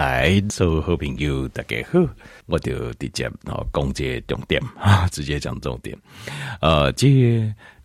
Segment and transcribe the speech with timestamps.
[0.00, 2.00] 来，所有好朋友大家好，
[2.46, 5.94] 我就直接哦讲这重点啊，直接讲重点。
[6.62, 7.06] 呃，这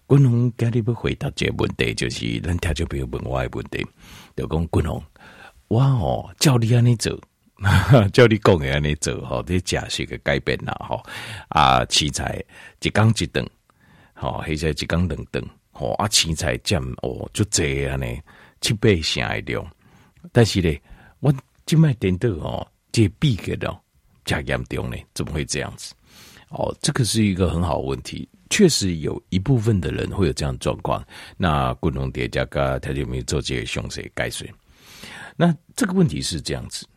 [0.07, 3.85] 滚红今日要回答这个问题，就是咱听众朋友问我的问题，
[4.33, 5.03] 就讲滚红，
[5.67, 7.19] 我哦叫你安尼做，
[8.13, 11.03] 叫你讲的安尼做，吼，这假设个改变啦，吼
[11.49, 12.41] 啊，青菜
[12.79, 13.45] 一缸一顿，
[14.13, 15.43] 吼，或者一缸两顿，
[15.73, 18.07] 吼啊，青菜占哦就这样呢，
[18.61, 19.69] 七八成的量，
[20.31, 20.81] 但是咧，
[21.19, 21.33] 我。
[21.65, 23.75] 静脉点的哦，这闭给的
[24.23, 24.97] 加严重呢？
[25.13, 25.93] 怎么会这样子？
[26.49, 31.03] 哦，这个是一个很好的问题，确实有一部分的人会有这样状况。
[31.37, 34.45] 那共同叠加个他就没有做这些详细概述。
[35.35, 36.87] 那这个问题是这样子：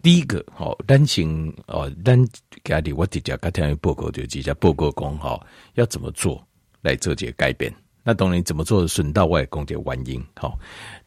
[0.00, 2.24] 第一个，哦，单行哦，单
[2.64, 5.44] 家里我直接跟天报告就直接报告讲好
[5.74, 6.42] 要怎么做
[6.82, 7.74] 来做这些改变。
[8.04, 10.24] 那当然怎么做顺道外讲这原因。
[10.36, 10.58] 好，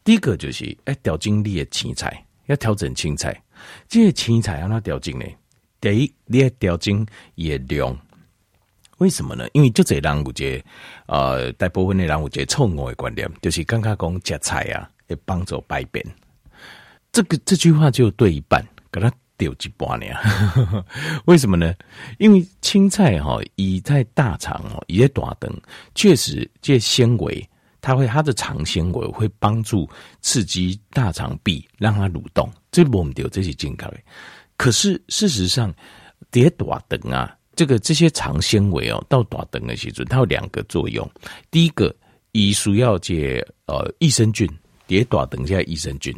[0.04, 2.24] 第一个就是哎，调整你的青菜。
[2.52, 3.42] 要调整青菜，
[3.88, 5.24] 这些青菜让它调整呢？
[5.80, 7.98] 第一，你要调整也量，
[8.98, 9.48] 为什么呢？
[9.52, 10.64] 因为就这人有这
[11.06, 16.04] 呃，大部分的人有这错误的观念，就是刚刚讲吃菜啊，会帮助排便。
[17.10, 20.06] 这个这句话就对一半，给他丢一半呢？
[21.26, 21.74] 为什么呢？
[22.18, 25.52] 因为青菜哈，以在大肠哦，以在大肠，
[25.94, 27.48] 确实这纤维。
[27.82, 29.86] 它会，它的肠纤维会帮助
[30.20, 32.48] 刺激大肠壁，让它蠕动。
[32.70, 33.98] 这我们丢这些健康的。
[34.56, 35.74] 可是事实上，
[36.30, 41.06] 叠大肠啊，这个这些肠纤维哦，到大肠的时候，它有两个作用。
[41.50, 41.92] 第一个，
[42.30, 44.48] 以需要这呃益生菌，
[44.86, 46.14] 叠大肠这益生菌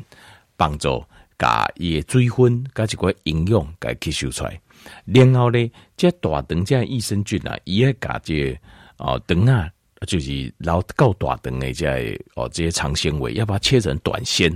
[0.57, 1.03] 帮助
[1.39, 4.61] 把也水分，加几块营养给吸收出来。
[5.07, 8.55] 然后呢，这大肠这益生菌啊，也加这
[8.99, 9.71] 哦肠啊。
[10.05, 14.51] 就是老够大肠的这哦，这些长纤维要把它切成短纤，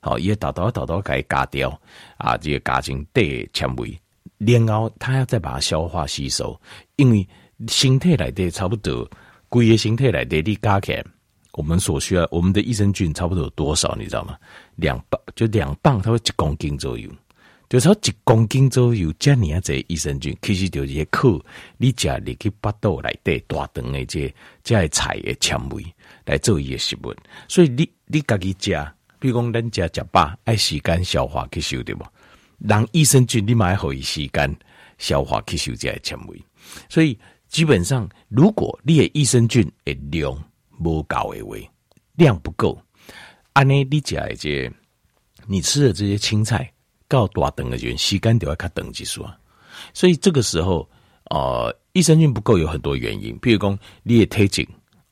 [0.00, 1.80] 好，也打到打到给它嘎掉
[2.16, 3.22] 啊，这些嘎进带
[3.52, 3.98] 纤维，
[4.38, 6.58] 然后它要再把它消化吸收，
[6.96, 7.26] 因为
[7.68, 9.08] 身体来的差不多，
[9.48, 11.04] 规个身体来的你加起来，
[11.52, 14.36] 我们所需要我们的益生菌差不多有多少，你知道吗？
[14.76, 17.10] 两磅，就两磅，它会一公斤左右。
[17.68, 21.28] 就是一公斤左右，这样子益生菌，其实就是靠
[21.78, 24.32] 你家里去巴肚来的大肠的这
[24.62, 25.84] 这菜的纤维
[26.24, 27.12] 来做伊的食物。
[27.48, 32.04] 所以你你家己食，比如讲咱家食饱，爱时间消化吸收对不？
[32.58, 34.56] 让益生菌你买好一时间
[34.98, 36.40] 消化吸收这些纤维。
[36.88, 37.18] 所以
[37.48, 40.32] 基本上，如果你的益生菌的量
[40.82, 41.56] 不够的话，
[42.14, 42.80] 量不够，
[43.54, 44.70] 安尼你食的这
[45.48, 46.72] 你吃的这些青菜。
[47.08, 49.36] 告大肠的人，时间就要较长一数啊，
[49.94, 50.88] 所以这个时候，
[51.30, 54.66] 呃，益生菌不够有很多原因，譬如讲你也体质，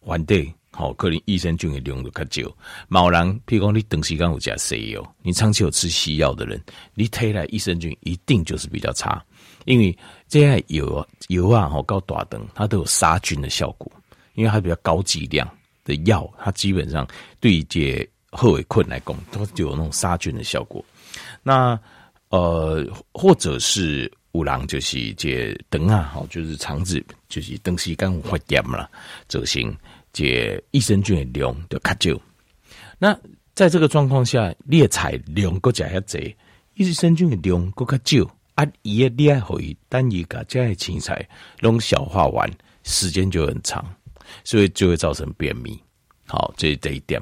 [0.05, 2.57] 反对，好，可能益生菌的量就较少。
[2.89, 6.61] 某人，譬如讲你长时间有加西药，你长期有吃西药的人，
[6.95, 9.25] 你体来益生菌一定就是比较差，
[9.65, 9.97] 因为
[10.29, 13.91] 这些油油啊，好告大肠，它都有杀菌的效果，
[14.35, 15.49] 因为它比较高剂量
[15.85, 17.07] 的药，它基本上
[17.41, 20.85] 对这后尾困来讲，它就有那种杀菌的效果。
[21.43, 21.79] 那
[22.31, 28.91] 呃，或者是有人就是这肠啊，好，就是肠子就是东西刚发炎了，
[29.29, 29.77] 造成
[30.13, 32.21] 这益生菌的量就较少。
[32.99, 33.17] 那
[33.55, 36.35] 在这个状况下，猎菜量更加要侪，
[36.75, 41.25] 益生菌的量更较少啊，伊也厉害，以单一个这些青菜
[41.61, 42.51] 拢消化完，
[42.83, 43.85] 时间就很长，
[44.43, 45.81] 所以就会造成便秘。
[46.35, 47.21] 好，这是这一点。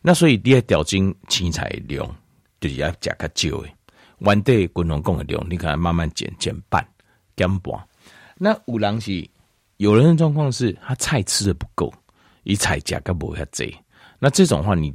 [0.00, 2.08] 那所以你要调整青菜量。
[2.60, 3.68] 就是要加较少的，
[4.20, 6.82] 原底滚龙贡的量，你可能慢慢减减半
[7.36, 7.78] 减半。
[8.38, 9.28] 那有人是
[9.76, 11.92] 有人的状况是，他菜吃的不够，
[12.44, 13.76] 伊菜加个不遐济。
[14.18, 14.94] 那这种话，你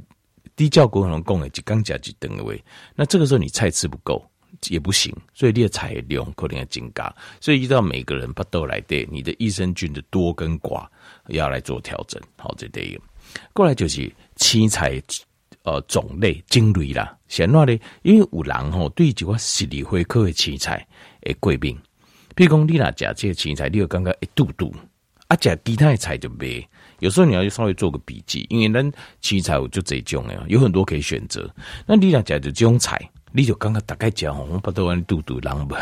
[0.56, 2.60] 低叫滚龙贡诶，就刚加就等位。
[2.96, 4.20] 那这个时候你菜吃不够
[4.68, 7.14] 也不行，所以你的菜量可能要增加。
[7.40, 10.84] 所以依照每个人不都来对你的益生菌的多跟寡
[11.28, 12.20] 要来做调整。
[12.36, 13.02] 好，这第一个。
[13.52, 15.02] 过来就是青菜。
[15.62, 20.84] 呃，种类种类啦，显话呢，因为有人吼对这个十里花科的青菜
[21.20, 21.78] 会过敏，
[22.34, 24.74] 譬如讲你若食这个青菜，你有感觉一肚肚，
[25.28, 26.66] 啊，食其他的菜就没。
[27.00, 28.90] 有时候你要稍微做个笔记，因为咱
[29.20, 31.48] 青菜有就这种诶，有很多可以选择。
[31.84, 32.98] 那你若食就这种菜，
[33.30, 35.76] 你就感觉大概讲吼，我不都按肚肚，然后不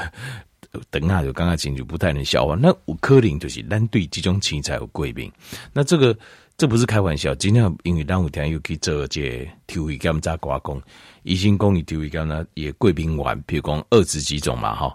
[0.91, 2.57] 等下就刚刚进去不太能消化。
[2.61, 5.31] 那有可能就是咱对这种青菜有过敏，
[5.73, 6.19] 那这个。
[6.59, 10.83] 这不是开玩笑，今天因为端午天又去做这体位检查挂工，
[11.23, 14.93] 医生讲你体位检查也贵宾丸，比如讲二十几种嘛哈，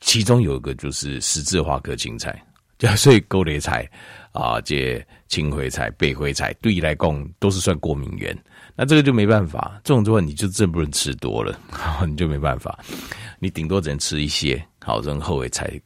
[0.00, 2.44] 其中有一个就是十字花科青菜，
[2.76, 3.88] 就所以高丽菜
[4.32, 8.36] 啊，这青灰菜、白灰菜对你来讲都是算过敏源。
[8.74, 11.56] 那这个就没办法，这种的话你就真不能吃多了，
[12.04, 12.76] 你就没办法，
[13.38, 15.80] 你顶多只能吃一些，好，然后尾菜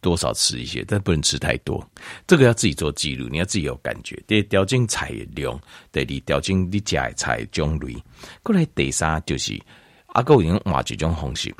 [0.00, 1.86] 多少吃一些，但不能吃太多。
[2.26, 4.22] 这个要自己做记录，你要自己有感觉。
[4.26, 5.60] 得调整菜的量，
[5.90, 7.96] 得你调整你家的菜种类。
[8.42, 9.60] 过来第三就是
[10.08, 11.54] 阿哥已经换几种方式，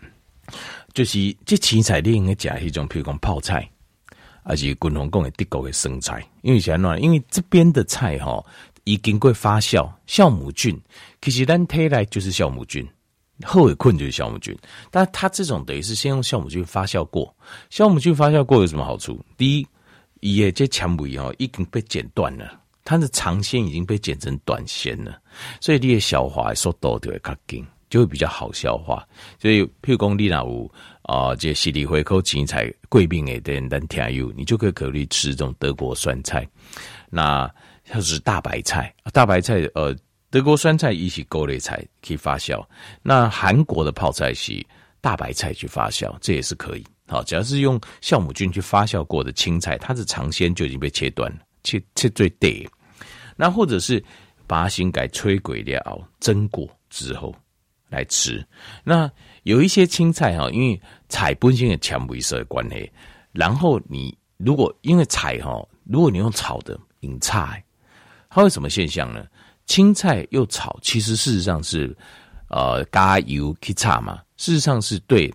[0.95, 3.69] 就是这青菜你应该加一种，譬如讲泡菜。
[4.49, 7.01] 还是滚龙贡的德国的生菜，因为啥呢？
[7.01, 8.41] 因为这边的菜哈，
[8.85, 10.81] 已经过发酵，酵母菌
[11.21, 12.89] 其实咱推来就是酵母菌，
[13.45, 14.57] 后尾困就是酵母菌。
[14.91, 17.35] 但它这种等于是先用酵母菌发酵过，
[17.71, 19.19] 酵母菌发酵过有什么好处？
[19.37, 19.67] 第一，
[20.21, 25.21] 也这纤维哦已经被剪断了，它的长纤已经被剪成短纤了，
[25.61, 29.07] 所以你的消化速度就会较紧，就会比较好消化。
[29.41, 30.71] 所以，譬如讲你那有。
[31.07, 36.45] 啊，这十里回口芹菜贵宾诶，等等甜油，你就可以考虑吃这种德国酸菜。
[37.09, 37.49] 那
[37.85, 39.95] 像是大白菜，大白菜呃，
[40.37, 42.63] 德国酸菜一起勾类菜可以发酵。
[43.03, 44.53] 那韩国的泡菜是
[45.01, 46.85] 大白菜去发酵，这也是可以。
[47.09, 52.69] 好，只要是用酵母菌去发酵过的青菜，它的长纤就已经被切断了，切切最对。
[53.35, 54.05] 那或者是
[54.47, 55.81] 把它先改吹鬼料
[56.21, 57.35] 蒸过之后
[57.89, 58.47] 来吃。
[58.85, 59.11] 那
[59.45, 60.79] 有一些青菜哈，因为
[61.09, 62.93] 菜本身的纤维色的关系，
[63.33, 67.65] 然后你如果因为菜哈，如果你用炒的引菜，
[68.29, 69.27] 它会什么现象呢？
[69.67, 71.97] 青菜又炒，其实事实上是
[72.49, 75.33] 呃加油去炒嘛，事实上是对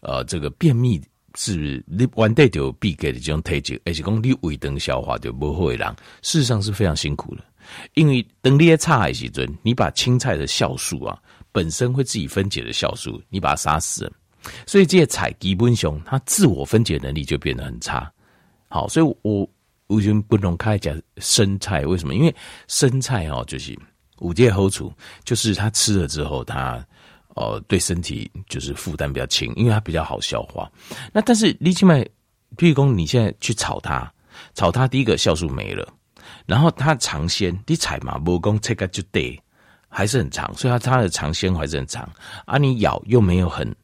[0.00, 1.00] 呃这个便秘
[1.34, 5.92] 是你完蛋就必给的这种体质，而且讲你胃等消化就不会让，
[6.22, 7.44] 事实上是非常辛苦的，
[7.94, 11.18] 因为等你炒的时阵，你把青菜的酵素啊。
[11.50, 14.12] 本身会自己分解的酵素，你把它杀死了，
[14.66, 18.12] 所以这些菜基本上它自我分解能力就变得很差。
[18.68, 19.48] 好，所以我
[19.88, 22.14] 我觉得不能开讲生菜，为什么？
[22.14, 22.34] 因为
[22.68, 23.76] 生菜哦，就是
[24.20, 24.92] 五戒好处，
[25.24, 26.82] 就是它吃了之后，它
[27.34, 30.70] 呃对身体就是负担比较轻，因为它比较好消化。
[31.12, 31.94] 那但是你起码，
[32.56, 34.08] 譬如说你现在去炒它，
[34.54, 35.92] 炒它第一个酵素没了，
[36.46, 39.36] 然后它长鲜，你采嘛无讲切个就对。
[39.90, 42.06] 还是很长，所以它它的长纤还是很长。
[42.44, 43.74] 啊，你咬又没有很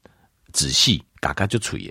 [0.53, 1.91] 仔细，嘎嘎就脆。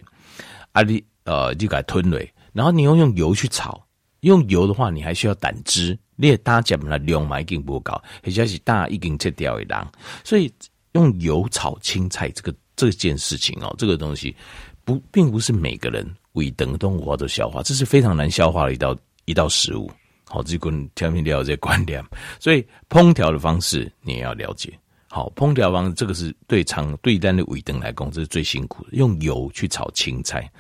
[0.72, 2.24] 啊，你呃就给它吞了，
[2.54, 3.84] 然后你又用油去炒，
[4.24, 7.94] 用油的话，你还需要胆汁，你也大家把它量嘛已经不高，
[8.24, 9.90] 而且是大已经切掉一档。
[10.24, 10.52] 所以
[10.94, 14.36] 用油炒青菜这个这件事情哦，这个东西
[14.84, 19.90] 不并不是每个人胃等动物都消化，这是非常难消化的一道一道食物。
[20.26, 22.04] 好，这跟调味料这观念，
[22.40, 24.74] 所以烹调的方式你也要了解。
[25.10, 28.90] 好，烹调方式这个是对长对单的尾灯来讲，这是最辛苦的。
[28.94, 30.52] 用油去炒青菜，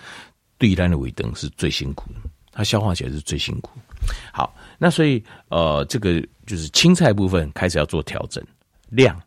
[0.59, 2.19] 对单的尾灯是最辛苦的，
[2.53, 3.71] 它消化起来是最辛苦。
[4.31, 8.41] 好，那所以呃，这个就是青菜部分开始要做调整，
[8.89, 9.19] 量、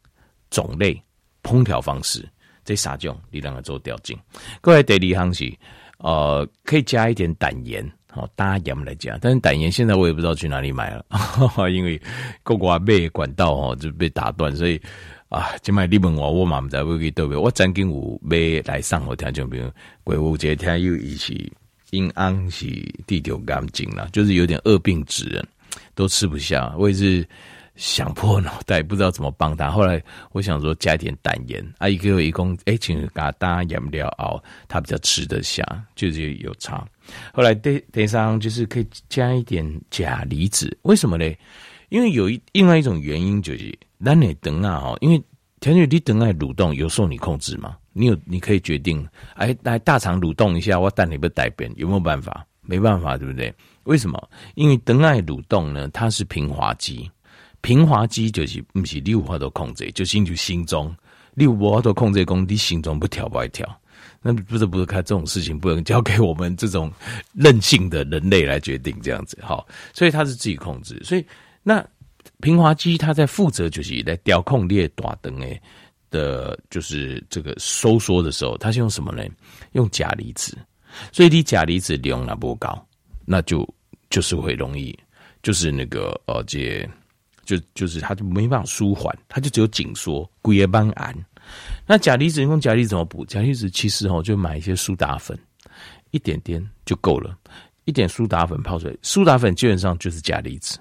[0.50, 0.98] 种类、
[1.42, 2.26] 烹调方式
[2.64, 4.16] 这三种你让它做调整。
[4.60, 5.52] 各位第二项是
[5.98, 7.86] 呃，可以加一点胆盐。
[8.14, 11.04] 哦，大盐来讲，但是胆盐现在我也不知道去哪里买了，
[11.70, 12.00] 因为
[12.42, 14.80] 各国被管道哦就被打断，所以
[15.28, 17.38] 啊，今买你问我，我嘛不知道会去对不对？
[17.38, 19.70] 我曾经有买来上我听就比如
[20.02, 21.52] 鬼屋节天又一起
[21.96, 22.66] 阴安是
[23.06, 25.46] 地丢干净了，就是有点恶病之人
[25.94, 27.26] 都吃不下，我也是。
[27.78, 29.70] 想破脑袋，不知道怎么帮他。
[29.70, 30.02] 后来
[30.32, 35.62] 我想说加一点胆盐，啊，一个一共哎，请给他搭盐料熬，他比较吃得下，
[35.94, 36.82] 就是有差。
[37.34, 41.30] 后来第第三就是可以加一点钾离子，为什么呢？
[41.90, 45.22] 因为有一另外一种原因就是，那你等啊哈，因为
[45.60, 52.46] 调节你等爱蠕动，有受你控制吗，你有你可以决定，哎，来大肠蠕动一下，我等你不带便，有没有办法？
[52.60, 53.54] 没办法，对不对？
[53.84, 54.28] 为什么？
[54.54, 57.10] 因为等爱蠕动呢，它是平滑肌。
[57.62, 60.94] 平滑肌就是不是你有法度控制，就是你心中
[61.34, 63.66] 你有法度控制，功你心中不跳不爱跳，
[64.22, 66.92] 那不是不是看这种事情不能交给我们这种
[67.32, 71.24] 任性的人类来决定这样子，好，所以它是自己控制，所以
[71.62, 71.84] 那
[72.40, 75.60] 平滑肌它在负责就是来调控列大灯诶
[76.10, 79.22] 的，就是这个收缩的时候，它是用什么呢？
[79.72, 80.56] 用钾离子，
[81.12, 82.86] 所以你钾离子量那不高，
[83.24, 83.68] 那就
[84.10, 84.96] 就是会容易
[85.42, 86.88] 就是那个呃这。
[87.46, 91.14] 就就是它就没办法舒缓，它就只有紧缩，骨也帮安。
[91.86, 93.24] 那钾离子用钾离子怎么补？
[93.24, 95.38] 钾离子其实哦，就买一些苏打粉，
[96.10, 97.38] 一点点就够了，
[97.84, 100.76] 一点苏打粉泡水，苏打粉基本上就是钾离子，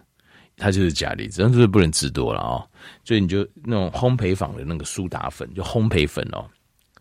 [0.58, 2.68] 它就是钾离子，但是不能吃多了哦。
[3.04, 6.46] 所以你就那种烘焙坊的那个苏打粉，就烘焙粉哦，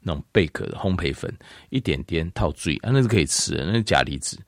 [0.00, 1.32] 那种贝壳的烘焙粉，
[1.70, 4.38] 一点点套嘴啊，那是可以吃的，那是钾离子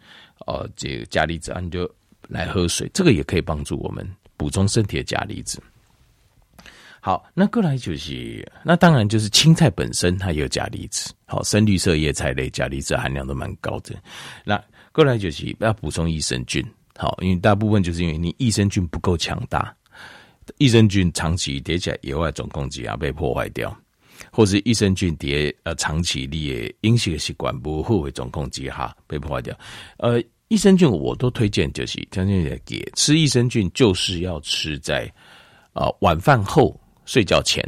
[0.47, 1.89] 哦，这个钾离子啊，你就
[2.29, 4.07] 来喝水，这个也可以帮助我们。
[4.39, 5.63] 补充身体的钾离子。
[7.01, 13.95] 好，那过来就是，那当然就是青菜本身它也有钾离子，好，深绿色叶菜类钾离子含量都蛮高的。
[14.45, 16.63] 那过来就是要补充益生菌，
[16.97, 19.75] 好，因为大部分就是因为你益生菌不够强大，
[20.59, 23.76] 益生菌长期叠起来野外总攻击啊被破坏掉，
[24.31, 29.59] 或是益生菌叠呃长期你的饮食习惯不好的总攻击哈被破坏掉。
[29.99, 35.05] 呃，益生菌我都推荐就是，将近给吃益生菌就是要吃在
[35.73, 36.79] 啊、呃、晚饭后。
[37.09, 37.65] 睡觉前，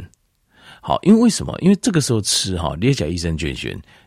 [0.81, 1.57] 好，因为为什么？
[1.61, 3.55] 因为这个时候吃哈，你讲益生菌，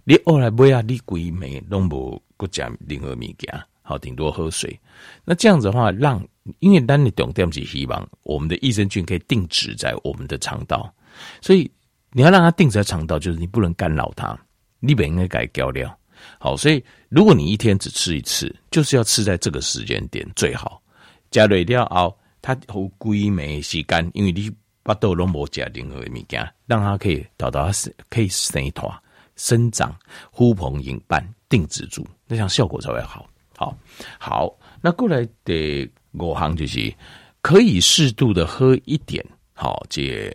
[0.05, 4.79] 你后来不要你鬼没弄不不讲任何物件，好，顶多喝水。
[5.25, 6.25] 那这样子的话，让
[6.61, 10.93] 因为当你懂这样子希望，我们的益生菌可以定植在我们的肠道，
[11.41, 11.71] 所以
[12.13, 14.39] 你要让它定植在肠道，就是你不能干扰它，
[14.81, 15.95] 你本应该改掉料。
[16.39, 20.83] 好，所以如果你一天只吃一次，就是要吃在这个时间点最好。
[21.31, 24.51] 加了一定要熬，它好鬼没吸干，因为你。
[24.85, 28.93] 把豆龙膜加任何物件，让它可以达到它是可以生一团、
[29.37, 29.97] 生长、
[30.33, 33.25] 呼朋引伴、定植住，那样效果才会好。
[33.62, 33.76] 好，
[34.19, 36.92] 好，那过来的五行就是
[37.40, 40.35] 可以适度的喝一点，好，这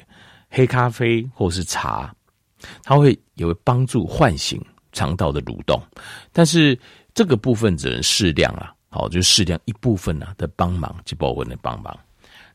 [0.49, 2.13] 黑咖啡或是茶，
[2.83, 5.81] 它会也会帮助唤醒肠道的蠕动，
[6.31, 6.77] 但是
[7.13, 11.97] 这个部分只能适量啊，好，就适量一部分啊的帮忙，就部分的帮忙。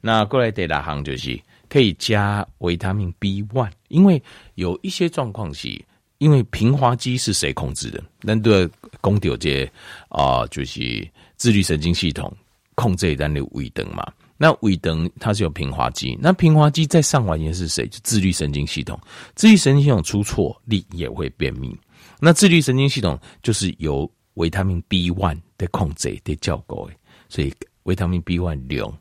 [0.00, 1.38] 那过来第六行就是。
[1.68, 4.22] 可以加维他命 B one，因为
[4.56, 5.82] 有一些状况是，
[6.22, 8.00] 因为平滑肌是谁控制的？
[8.20, 8.68] 那对
[9.00, 9.68] 宫调节
[10.08, 12.32] 啊，就是自律神经系统
[12.76, 14.06] 控制咱的尾灯嘛。
[14.36, 17.88] 那尾灯它是有平滑肌，那平滑肌在上完也是谁？
[17.88, 18.96] 就自律神经系统。
[19.34, 21.76] 自律神经系统出错，力也会便秘。
[22.20, 26.94] 那自律神经系统就是由维他命 B one 的控制的照顾的，
[27.28, 27.52] 所以
[27.82, 28.96] 维他命 B one 量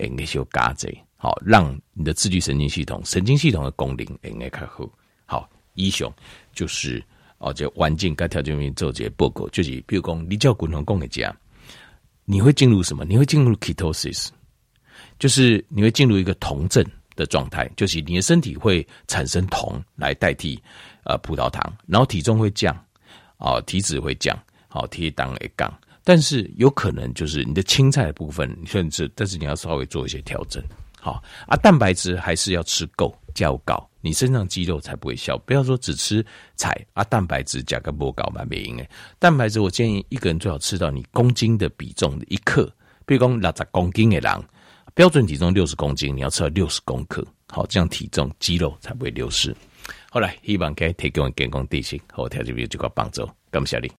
[0.00, 0.94] 应该是要加侪。
[1.16, 4.86] 好，让你的自律神经系统、神经系统的功能应该较好。
[5.76, 6.12] 好，以上
[6.52, 7.02] 就是
[7.38, 11.34] 哦，这环境跟条件面做这些报告，就是比如讲，你叫滚筒工的家，
[12.24, 13.04] 你会进入什么？
[13.04, 14.28] 你会进入 ketosis，
[15.18, 20.60] 就是你会进入一个酮症的状态，就是你的身体会产生酮来代替
[21.04, 22.74] 呃葡萄糖，然后体重会降，
[23.36, 24.36] 啊，体脂会降，
[24.68, 30.62] 好，体当会降，但是有可能就是你的青菜的部分，甚至但是你要稍微做一些调整。
[30.98, 35.36] 好啊，蛋白质还是要吃够，较高，你身上肌肉才不会消。
[35.38, 38.88] 不要说只吃菜啊，蛋白质加个不高蛮没用诶。
[39.18, 42.72] 蛋白质我建议一个人最好吃到你公斤的比重的一克，
[43.04, 44.44] 比如讲六十公斤的人，
[44.94, 49.52] 标准体重六十公斤，你要吃到六十公克，好，这样体重肌肉才不会流失。
[50.08, 53.90] 后来希望可以提供健康地形，好，条件比就个帮助，感谢你。